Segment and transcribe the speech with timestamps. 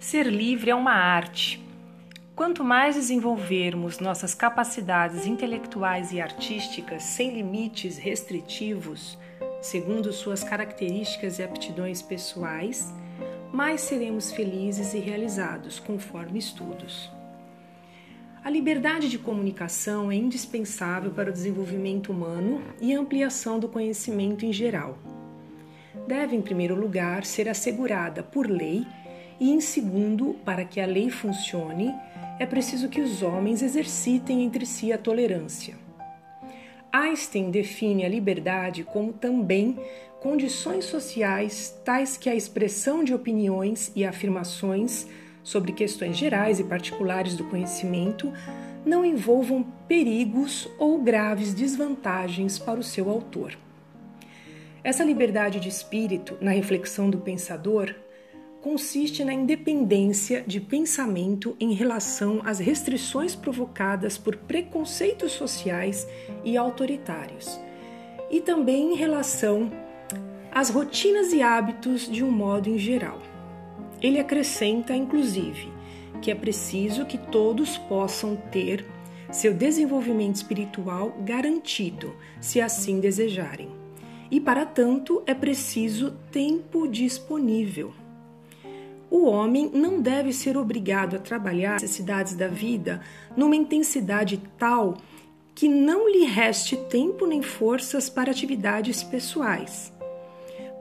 [0.00, 1.62] Ser livre é uma arte.
[2.34, 9.18] Quanto mais desenvolvermos nossas capacidades intelectuais e artísticas sem limites restritivos,
[9.60, 12.90] segundo suas características e aptidões pessoais,
[13.52, 17.12] mais seremos felizes e realizados, conforme estudos.
[18.42, 24.52] A liberdade de comunicação é indispensável para o desenvolvimento humano e ampliação do conhecimento em
[24.52, 24.96] geral.
[26.08, 28.86] Deve, em primeiro lugar, ser assegurada por lei
[29.40, 31.92] e, em segundo, para que a lei funcione,
[32.38, 35.74] é preciso que os homens exercitem entre si a tolerância.
[36.92, 39.78] Einstein define a liberdade como também
[40.20, 45.06] condições sociais tais que a expressão de opiniões e afirmações
[45.42, 48.32] sobre questões gerais e particulares do conhecimento
[48.84, 53.56] não envolvam perigos ou graves desvantagens para o seu autor.
[54.82, 57.94] Essa liberdade de espírito na reflexão do pensador
[58.62, 66.06] consiste na independência de pensamento em relação às restrições provocadas por preconceitos sociais
[66.44, 67.58] e autoritários,
[68.30, 69.72] e também em relação
[70.52, 73.22] às rotinas e hábitos de um modo em geral.
[74.02, 75.72] Ele acrescenta, inclusive,
[76.20, 78.84] que é preciso que todos possam ter
[79.30, 83.70] seu desenvolvimento espiritual garantido, se assim desejarem.
[84.30, 87.92] E para tanto é preciso tempo disponível
[89.10, 93.00] o homem não deve ser obrigado a trabalhar as necessidades da vida
[93.36, 94.96] numa intensidade tal
[95.54, 99.92] que não lhe reste tempo nem forças para atividades pessoais.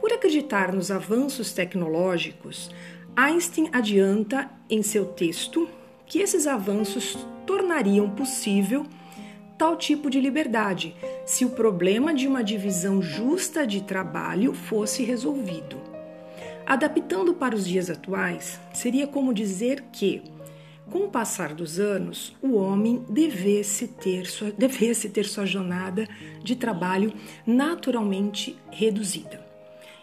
[0.00, 2.70] Por acreditar nos avanços tecnológicos,
[3.16, 5.68] Einstein adianta em seu texto
[6.06, 8.86] que esses avanços tornariam possível
[9.56, 10.94] tal tipo de liberdade
[11.26, 15.97] se o problema de uma divisão justa de trabalho fosse resolvido.
[16.68, 20.22] Adaptando para os dias atuais, seria como dizer que,
[20.90, 26.06] com o passar dos anos, o homem devesse ter sua, devesse ter sua jornada
[26.44, 27.14] de trabalho
[27.46, 29.42] naturalmente reduzida.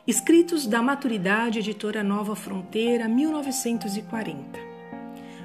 [0.07, 4.59] Escritos da Maturidade, editora Nova Fronteira, 1940.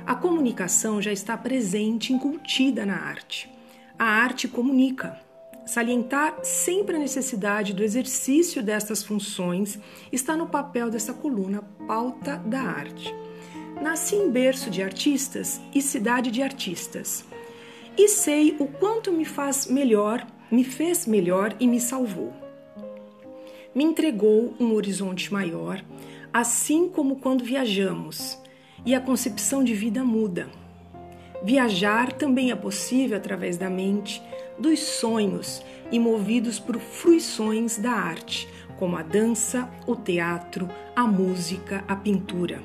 [0.07, 3.47] A comunicação já está presente, incutida na arte.
[3.99, 5.21] A arte comunica,
[5.73, 9.79] Salientar sempre a necessidade do exercício destas funções
[10.11, 13.15] está no papel dessa coluna Pauta da Arte.
[13.81, 17.25] Nasci em berço de artistas e cidade de artistas.
[17.97, 22.33] E sei o quanto me faz melhor, me fez melhor e me salvou.
[23.73, 25.85] Me entregou um horizonte maior,
[26.33, 28.37] assim como quando viajamos,
[28.85, 30.51] e a concepção de vida muda.
[31.45, 34.21] Viajar também é possível através da mente,
[34.61, 38.49] dos sonhos e movidos por fruições da arte,
[38.79, 42.63] como a dança, o teatro, a música, a pintura.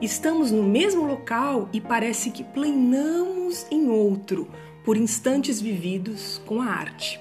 [0.00, 4.48] Estamos no mesmo local e parece que planamos em outro,
[4.84, 7.20] por instantes vividos com a arte.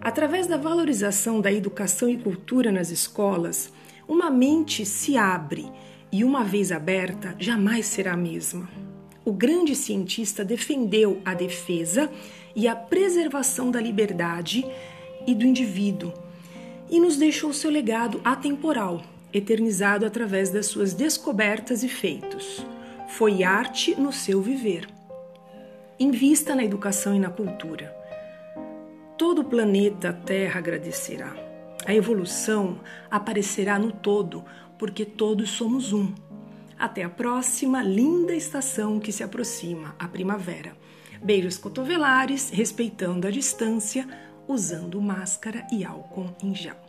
[0.00, 3.72] Através da valorização da educação e cultura nas escolas,
[4.06, 5.70] uma mente se abre
[6.10, 8.87] e, uma vez aberta, jamais será a mesma
[9.28, 12.10] o grande cientista defendeu a defesa
[12.56, 14.64] e a preservação da liberdade
[15.26, 16.14] e do indivíduo
[16.88, 22.64] e nos deixou seu legado atemporal, eternizado através das suas descobertas e feitos.
[23.08, 24.88] Foi arte no seu viver.
[26.00, 27.94] Invista na educação e na cultura.
[29.18, 31.36] Todo o planeta Terra agradecerá.
[31.84, 32.80] A evolução
[33.10, 34.42] aparecerá no todo,
[34.78, 36.14] porque todos somos um.
[36.78, 40.76] Até a próxima linda estação que se aproxima, a primavera.
[41.22, 44.06] Beijos cotovelares, respeitando a distância,
[44.46, 46.87] usando máscara e álcool em gel.